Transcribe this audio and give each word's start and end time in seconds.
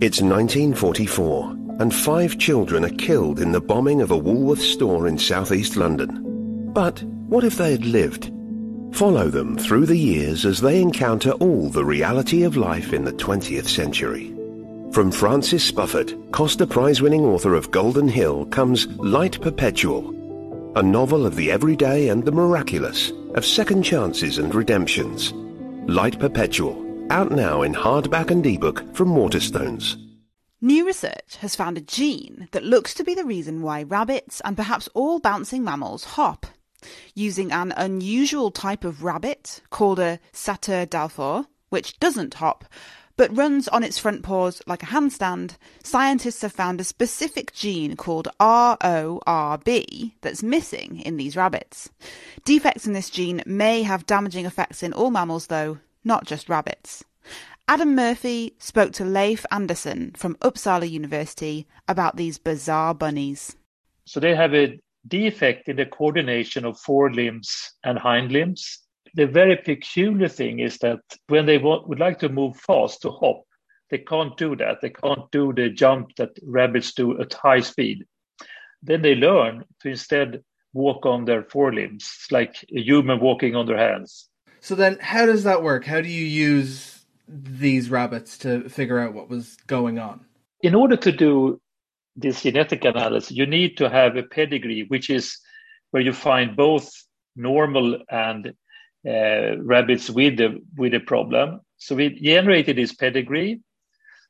It's 0.00 0.20
1944, 0.20 1.56
and 1.80 1.92
five 1.92 2.38
children 2.38 2.84
are 2.84 2.88
killed 2.90 3.40
in 3.40 3.50
the 3.50 3.60
bombing 3.60 4.00
of 4.00 4.12
a 4.12 4.16
Woolworths 4.16 4.72
store 4.72 5.08
in 5.08 5.18
southeast 5.18 5.74
London. 5.74 6.70
But 6.72 7.02
what 7.02 7.42
if 7.42 7.56
they 7.56 7.72
had 7.72 7.84
lived? 7.84 8.30
Follow 8.92 9.28
them 9.28 9.58
through 9.58 9.86
the 9.86 9.98
years 9.98 10.46
as 10.46 10.60
they 10.60 10.80
encounter 10.80 11.32
all 11.32 11.68
the 11.68 11.84
reality 11.84 12.44
of 12.44 12.56
life 12.56 12.92
in 12.92 13.02
the 13.02 13.12
20th 13.12 13.66
century. 13.66 14.32
From 14.92 15.10
Francis 15.10 15.68
Spufford, 15.68 16.30
Costa 16.30 16.64
Prize 16.64 17.02
winning 17.02 17.24
author 17.24 17.56
of 17.56 17.72
Golden 17.72 18.06
Hill, 18.06 18.46
comes 18.46 18.86
Light 18.98 19.40
Perpetual, 19.40 20.14
a 20.76 20.82
novel 20.82 21.26
of 21.26 21.34
the 21.34 21.50
everyday 21.50 22.10
and 22.10 22.24
the 22.24 22.30
miraculous, 22.30 23.10
of 23.34 23.44
second 23.44 23.82
chances 23.82 24.38
and 24.38 24.54
redemptions. 24.54 25.32
Light 25.88 26.20
Perpetual 26.20 26.87
out 27.10 27.30
now 27.30 27.62
in 27.62 27.74
hardback 27.74 28.30
and 28.30 28.44
ebook 28.46 28.94
from 28.94 29.14
Waterstones. 29.14 29.96
New 30.60 30.86
research 30.86 31.36
has 31.40 31.54
found 31.54 31.78
a 31.78 31.82
gene 31.82 32.48
that 32.50 32.64
looks 32.64 32.92
to 32.94 33.04
be 33.04 33.14
the 33.14 33.24
reason 33.24 33.62
why 33.62 33.84
rabbits 33.84 34.40
and 34.44 34.56
perhaps 34.56 34.88
all 34.94 35.20
bouncing 35.20 35.62
mammals 35.62 36.04
hop. 36.04 36.46
Using 37.14 37.52
an 37.52 37.72
unusual 37.76 38.50
type 38.50 38.84
of 38.84 39.02
rabbit 39.04 39.62
called 39.70 39.98
a 39.98 40.18
sauteur 40.32 40.86
d'Alfort, 40.86 41.46
which 41.68 41.98
doesn't 42.00 42.34
hop, 42.34 42.64
but 43.16 43.36
runs 43.36 43.68
on 43.68 43.82
its 43.82 43.98
front 43.98 44.22
paws 44.22 44.62
like 44.66 44.82
a 44.82 44.86
handstand, 44.86 45.56
scientists 45.82 46.42
have 46.42 46.52
found 46.52 46.80
a 46.80 46.84
specific 46.84 47.52
gene 47.52 47.96
called 47.96 48.28
RORB 48.40 50.12
that's 50.20 50.42
missing 50.42 51.00
in 51.00 51.16
these 51.16 51.36
rabbits. 51.36 51.90
Defects 52.44 52.86
in 52.86 52.92
this 52.92 53.10
gene 53.10 53.42
may 53.44 53.82
have 53.82 54.06
damaging 54.06 54.46
effects 54.46 54.82
in 54.82 54.92
all 54.92 55.10
mammals, 55.10 55.48
though, 55.48 55.78
not 56.04 56.24
just 56.24 56.48
rabbits. 56.48 57.04
Adam 57.66 57.94
Murphy 57.94 58.54
spoke 58.58 58.92
to 58.92 59.04
Leif 59.04 59.44
Andersson 59.50 60.12
from 60.16 60.36
Uppsala 60.36 60.88
University 60.88 61.66
about 61.86 62.16
these 62.16 62.38
bizarre 62.38 62.94
bunnies. 62.94 63.56
So 64.06 64.20
they 64.20 64.34
have 64.34 64.54
a 64.54 64.80
defect 65.06 65.68
in 65.68 65.76
the 65.76 65.86
coordination 65.86 66.64
of 66.64 66.80
forelimbs 66.80 67.74
and 67.84 67.98
hind 67.98 68.32
limbs. 68.32 68.80
The 69.14 69.26
very 69.26 69.56
peculiar 69.56 70.28
thing 70.28 70.60
is 70.60 70.78
that 70.78 71.00
when 71.26 71.44
they 71.44 71.58
want, 71.58 71.88
would 71.88 72.00
like 72.00 72.18
to 72.20 72.28
move 72.28 72.56
fast 72.56 73.02
to 73.02 73.10
hop, 73.10 73.42
they 73.90 73.98
can't 73.98 74.36
do 74.36 74.56
that. 74.56 74.80
They 74.80 74.90
can't 74.90 75.30
do 75.30 75.52
the 75.52 75.70
jump 75.70 76.16
that 76.16 76.38
rabbits 76.42 76.92
do 76.94 77.20
at 77.20 77.32
high 77.34 77.60
speed. 77.60 78.04
Then 78.82 79.02
they 79.02 79.14
learn 79.14 79.64
to 79.80 79.88
instead 79.88 80.42
walk 80.72 81.06
on 81.06 81.24
their 81.24 81.42
forelimbs, 81.42 82.26
like 82.30 82.64
a 82.74 82.80
human 82.80 83.20
walking 83.20 83.56
on 83.56 83.66
their 83.66 83.78
hands. 83.78 84.27
So 84.60 84.74
then, 84.74 84.98
how 85.00 85.26
does 85.26 85.44
that 85.44 85.62
work? 85.62 85.84
How 85.84 86.00
do 86.00 86.08
you 86.08 86.24
use 86.24 87.04
these 87.28 87.90
rabbits 87.90 88.38
to 88.38 88.68
figure 88.68 88.98
out 88.98 89.14
what 89.14 89.28
was 89.28 89.56
going 89.66 89.98
on? 89.98 90.24
In 90.62 90.74
order 90.74 90.96
to 90.96 91.12
do 91.12 91.60
this 92.16 92.42
genetic 92.42 92.84
analysis, 92.84 93.30
you 93.30 93.46
need 93.46 93.76
to 93.76 93.88
have 93.88 94.16
a 94.16 94.22
pedigree, 94.22 94.84
which 94.88 95.10
is 95.10 95.38
where 95.90 96.02
you 96.02 96.12
find 96.12 96.56
both 96.56 96.90
normal 97.36 97.98
and 98.10 98.54
uh, 99.06 99.56
rabbits 99.58 100.10
with 100.10 100.38
the 100.38 100.60
with 100.76 100.94
a 100.94 101.00
problem. 101.00 101.60
So 101.76 101.94
we 101.94 102.10
generated 102.20 102.76
this 102.76 102.94
pedigree, 102.94 103.60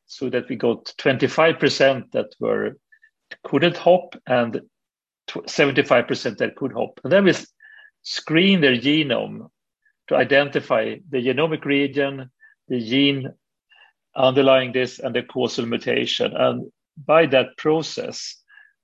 so 0.09 0.29
that 0.31 0.49
we 0.49 0.57
got 0.57 0.93
25% 0.99 2.11
that 2.13 2.35
were 2.41 2.77
couldn't 3.45 3.77
hop 3.77 4.15
and 4.27 4.63
75% 5.29 6.39
that 6.39 6.57
could 6.57 6.73
hop. 6.73 6.99
And 7.05 7.13
then 7.13 7.25
we 7.25 7.35
screen 8.03 8.61
their 8.61 8.77
genome 8.77 9.51
to 10.09 10.17
identify 10.17 10.97
the 11.11 11.19
genomic 11.19 11.65
region, 11.65 12.31
the 12.69 12.81
gene 12.81 13.33
underlying 14.17 14.73
this, 14.73 14.99
and 14.99 15.15
the 15.15 15.23
causal 15.23 15.67
mutation. 15.67 16.35
And 16.37 16.71
by 17.07 17.27
that 17.27 17.57
process, 17.57 18.37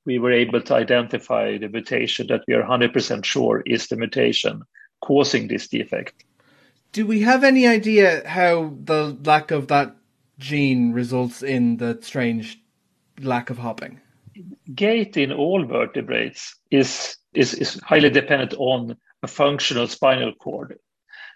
we 0.07 0.19
were 0.19 0.33
able 0.33 0.61
to 0.61 0.75
identify 0.75 1.59
the 1.59 1.69
mutation 1.69 2.27
that 2.29 2.43
we 2.47 2.55
are 2.55 2.63
100% 2.63 3.25
sure 3.25 3.63
is 3.67 3.89
the 3.89 3.97
mutation 3.97 4.63
causing 5.01 5.49
this 5.49 5.69
defect. 5.69 6.25
Do 6.93 7.07
we 7.07 7.21
have 7.23 7.43
any 7.43 7.67
idea 7.67 8.23
how 8.27 8.77
the 8.85 9.17
lack 9.25 9.51
of 9.51 9.69
that 9.69 9.97
gene 10.39 10.93
results 10.93 11.43
in 11.43 11.79
the 11.79 11.99
strange 12.03 12.61
lack 13.21 13.51
of 13.51 13.59
hopping? 13.59 14.01
Gait 14.75 15.17
in 15.17 15.33
all 15.33 15.65
vertebrates 15.65 16.55
is, 16.71 17.17
is, 17.33 17.55
is 17.55 17.81
highly 17.81 18.11
dependent 18.11 18.55
on 18.59 18.97
a 19.23 19.27
functional 19.27 19.89
spinal 19.89 20.33
cord. 20.35 20.79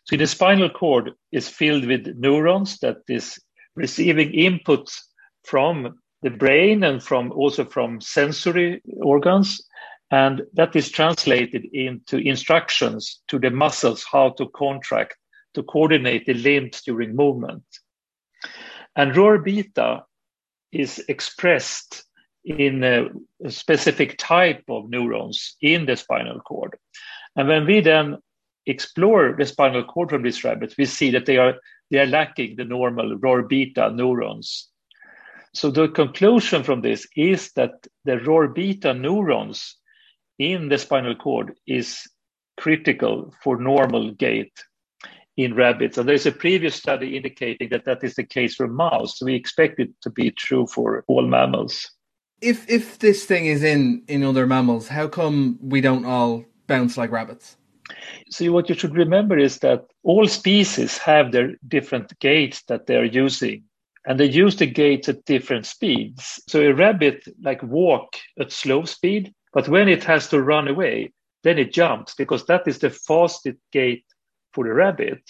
So 0.08 0.16
the 0.16 0.26
spinal 0.26 0.70
cord 0.70 1.12
is 1.32 1.48
filled 1.48 1.84
with 1.84 2.16
neurons 2.16 2.78
that 2.78 2.98
is 3.08 3.38
receiving 3.76 4.32
inputs 4.32 4.96
from 5.44 5.98
the 6.22 6.30
brain 6.30 6.82
and 6.82 7.02
from 7.02 7.30
also 7.32 7.64
from 7.64 8.00
sensory 8.00 8.80
organs. 9.02 9.62
And 10.10 10.42
that 10.54 10.74
is 10.74 10.90
translated 10.90 11.66
into 11.74 12.16
instructions 12.16 13.20
to 13.28 13.38
the 13.38 13.50
muscles 13.50 14.04
how 14.10 14.30
to 14.38 14.48
contract, 14.56 15.14
to 15.52 15.62
coordinate 15.62 16.24
the 16.24 16.34
limbs 16.34 16.80
during 16.80 17.14
movement. 17.14 17.64
And 18.96 19.14
ROR 19.14 19.38
beta 19.38 20.04
is 20.72 21.04
expressed 21.08 22.04
in 22.44 22.82
a, 22.82 23.08
a 23.44 23.50
specific 23.50 24.16
type 24.16 24.64
of 24.70 24.88
neurons 24.88 25.56
in 25.60 25.84
the 25.84 25.96
spinal 25.96 26.40
cord. 26.40 26.78
And 27.36 27.46
when 27.46 27.66
we 27.66 27.80
then 27.80 28.16
explore 28.68 29.34
the 29.36 29.46
spinal 29.46 29.84
cord 29.84 30.10
from 30.10 30.22
these 30.22 30.44
rabbits, 30.44 30.76
we 30.76 30.84
see 30.84 31.10
that 31.10 31.26
they 31.26 31.38
are 31.38 31.54
they 31.90 31.98
are 31.98 32.06
lacking 32.06 32.56
the 32.56 32.64
normal 32.64 33.16
ROR 33.16 33.42
beta 33.42 33.90
neurons. 33.90 34.68
So 35.54 35.70
the 35.70 35.88
conclusion 35.88 36.62
from 36.62 36.82
this 36.82 37.06
is 37.16 37.52
that 37.52 37.86
the 38.04 38.18
ROR 38.20 38.48
beta 38.48 38.92
neurons 38.92 39.76
in 40.38 40.68
the 40.68 40.78
spinal 40.78 41.16
cord 41.16 41.54
is 41.66 42.06
critical 42.58 43.34
for 43.42 43.56
normal 43.56 44.10
gait 44.12 44.52
in 45.38 45.54
rabbits. 45.54 45.96
And 45.96 46.08
there's 46.08 46.26
a 46.26 46.32
previous 46.32 46.74
study 46.74 47.16
indicating 47.16 47.70
that 47.70 47.84
that 47.86 48.04
is 48.04 48.16
the 48.16 48.24
case 48.24 48.56
for 48.56 48.68
mouse. 48.68 49.18
So 49.18 49.26
we 49.26 49.34
expect 49.34 49.80
it 49.80 49.90
to 50.02 50.10
be 50.10 50.30
true 50.32 50.66
for 50.66 51.04
all 51.06 51.26
mammals. 51.26 51.90
If 52.40 52.68
if 52.68 52.98
this 52.98 53.24
thing 53.24 53.46
is 53.46 53.62
in 53.62 54.02
in 54.08 54.22
other 54.22 54.46
mammals, 54.46 54.88
how 54.88 55.08
come 55.08 55.58
we 55.62 55.80
don't 55.80 56.04
all 56.04 56.44
bounce 56.66 56.96
like 56.96 57.10
rabbits? 57.10 57.57
So 58.30 58.50
what 58.52 58.68
you 58.68 58.74
should 58.74 58.94
remember 58.94 59.38
is 59.38 59.58
that 59.60 59.84
all 60.02 60.26
species 60.26 60.98
have 60.98 61.32
their 61.32 61.54
different 61.66 62.18
gaits 62.18 62.62
that 62.66 62.86
they 62.86 62.96
are 62.96 63.04
using 63.04 63.64
and 64.06 64.18
they 64.18 64.26
use 64.26 64.56
the 64.56 64.66
gaits 64.66 65.08
at 65.08 65.24
different 65.24 65.66
speeds. 65.66 66.42
So 66.48 66.60
a 66.60 66.72
rabbit 66.72 67.24
like 67.42 67.62
walk 67.62 68.16
at 68.38 68.52
slow 68.52 68.84
speed, 68.84 69.34
but 69.52 69.68
when 69.68 69.88
it 69.88 70.04
has 70.04 70.28
to 70.28 70.42
run 70.42 70.68
away, 70.68 71.12
then 71.44 71.58
it 71.58 71.72
jumps 71.72 72.14
because 72.14 72.46
that 72.46 72.66
is 72.66 72.78
the 72.78 72.90
fastest 72.90 73.58
gait 73.72 74.04
for 74.52 74.64
the 74.64 74.72
rabbit. 74.72 75.22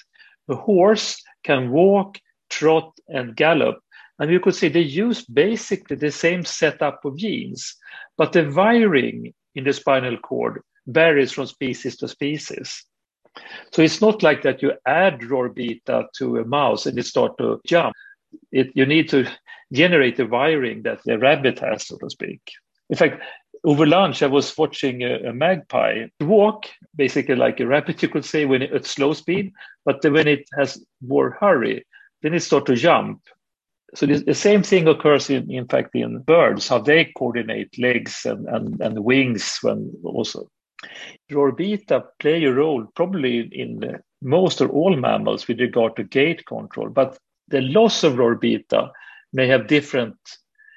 A 0.49 0.55
horse 0.55 1.23
can 1.45 1.71
walk, 1.71 2.19
trot, 2.51 2.93
and 3.09 3.37
gallop. 3.37 3.79
And 4.19 4.31
you 4.31 4.41
could 4.41 4.55
say 4.55 4.69
they 4.69 4.81
use 4.81 5.25
basically 5.25 5.97
the 5.97 6.11
same 6.11 6.45
setup 6.45 7.05
of 7.05 7.17
genes, 7.17 7.77
but 8.17 8.33
the 8.33 8.51
wiring 8.51 9.33
in 9.55 9.65
the 9.65 9.73
spinal 9.73 10.17
cord 10.19 10.63
varies 10.89 11.33
from 11.33 11.47
species 11.47 11.97
to 11.99 12.09
species. 12.09 12.85
So 13.71 13.83
it's 13.83 14.01
not 14.01 14.23
like 14.23 14.43
that 14.43 14.63
you 14.63 14.73
add 14.87 15.25
ROR 15.25 15.49
beta 15.49 16.07
to 16.17 16.39
a 16.39 16.45
mouse 16.45 16.87
and 16.87 16.99
it 16.99 17.07
start 17.07 17.39
to 17.39 17.61
jump. 17.67 17.95
It, 18.51 18.71
you 18.75 18.85
need 18.85 19.09
to 19.11 19.29
generate 19.73 20.17
the 20.17 20.27
wiring 20.27 20.83
that 20.83 21.01
the 21.05 21.19
rabbit 21.19 21.61
has, 21.61 21.87
so 21.87 21.97
to 21.99 22.11
speak. 22.11 22.41
In 22.91 22.97
fact, 22.97 23.23
over 23.65 23.87
lunch, 23.87 24.23
I 24.23 24.27
was 24.27 24.57
watching 24.57 25.03
a, 25.03 25.29
a 25.29 25.33
magpie 25.33 26.07
walk, 26.21 26.67
basically 26.97 27.35
like 27.35 27.61
a 27.61 27.67
rabbit, 27.67 28.03
you 28.03 28.09
could 28.09 28.25
say, 28.25 28.45
when 28.45 28.63
it, 28.63 28.73
at 28.73 28.87
slow 28.87 29.13
speed. 29.13 29.53
But 29.85 30.03
when 30.03 30.29
it 30.29 30.49
has 30.57 30.83
more 31.07 31.37
hurry, 31.41 31.85
then 32.23 32.35
it 32.35 32.41
starts 32.41 32.67
to 32.67 32.77
jump. 32.77 33.23
So 33.95 34.07
this, 34.07 34.23
the 34.23 34.35
same 34.35 34.63
thing 34.63 34.87
occurs 34.87 35.31
in, 35.31 35.51
in 35.51 35.67
fact, 35.67 35.95
in 35.95 36.21
birds, 36.21 36.69
how 36.69 36.79
they 36.79 37.13
coordinate 37.17 37.79
legs 37.79 38.27
and, 38.27 38.47
and, 38.47 38.81
and 38.81 39.05
wings 39.05 39.59
when 39.63 39.93
also. 40.05 40.49
ROR 41.31 41.53
beta 41.53 42.05
play 42.21 42.45
a 42.45 42.53
role 42.53 42.87
probably 42.95 43.41
in 43.41 44.01
most 44.23 44.61
or 44.61 44.69
all 44.69 44.97
mammals 44.97 45.49
with 45.49 45.61
regard 45.61 45.97
to 45.97 46.05
gait 46.05 46.47
control, 46.47 46.89
but 46.89 47.19
the 47.49 47.61
loss 47.61 48.05
of 48.05 48.19
ROR 48.19 48.35
beta 48.37 48.91
may 49.33 49.47
have 49.47 49.67
different 49.67 50.17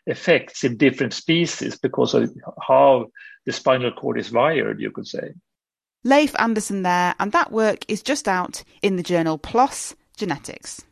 effects 0.07 0.63
in 0.63 0.77
different 0.77 1.13
species 1.13 1.77
because 1.77 2.13
of 2.13 2.33
how 2.61 3.07
the 3.45 3.51
spinal 3.51 3.91
cord 3.91 4.19
is 4.19 4.31
wired, 4.31 4.79
you 4.79 4.91
could 4.91 5.07
say. 5.07 5.33
Leif 6.03 6.33
Andersson 6.39 6.81
there, 6.81 7.13
and 7.19 7.31
that 7.31 7.51
work 7.51 7.85
is 7.87 8.01
just 8.01 8.27
out 8.27 8.63
in 8.81 8.95
the 8.95 9.03
journal 9.03 9.37
PLOS 9.37 9.95
Genetics. 10.17 10.83